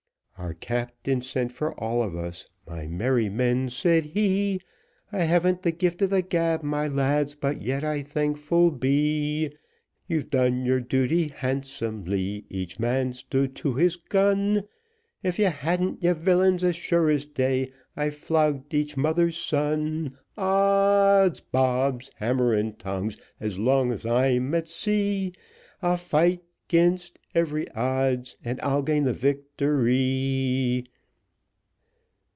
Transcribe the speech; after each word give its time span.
Our 0.37 0.55
captain 0.55 1.21
sent 1.21 1.51
for 1.51 1.79
all 1.79 2.01
of 2.01 2.15
us; 2.15 2.47
my 2.67 2.87
merry 2.87 3.29
men, 3.29 3.69
said 3.69 4.05
he, 4.05 4.59
I 5.11 5.19
havn't 5.19 5.61
the 5.61 5.71
gift 5.71 6.01
of 6.01 6.09
the 6.09 6.23
gab, 6.23 6.63
my 6.63 6.87
lads, 6.87 7.35
but 7.35 7.61
yet 7.61 7.83
I 7.83 8.01
thankful 8.01 8.71
be; 8.71 9.55
You've 10.07 10.31
done 10.31 10.65
your 10.65 10.79
duty 10.81 11.27
handsomely, 11.27 12.47
each 12.49 12.79
man 12.79 13.13
stood 13.13 13.55
to 13.57 13.75
his 13.75 13.97
gun, 13.97 14.63
If 15.21 15.37
you 15.37 15.45
hadn't, 15.45 16.01
you 16.03 16.15
villains, 16.15 16.63
as 16.63 16.75
sure 16.75 17.11
as 17.11 17.27
day, 17.27 17.71
I'd 17.95 18.05
have 18.05 18.15
flogged 18.15 18.73
each 18.73 18.97
mother's 18.97 19.37
son. 19.37 20.17
Odds 20.39 21.39
bobs, 21.39 22.09
hammer 22.15 22.55
and 22.55 22.79
tongs, 22.79 23.15
as 23.39 23.59
long 23.59 23.91
as 23.91 24.07
I'm 24.07 24.55
at 24.55 24.67
sea, 24.67 25.33
I'll 25.83 25.97
fight 25.97 26.41
'gainst 26.67 27.19
every 27.35 27.69
odds 27.73 28.37
and 28.45 28.57
I'll 28.61 28.81
gain 28.81 29.03
the 29.03 29.11
victory. 29.11 30.85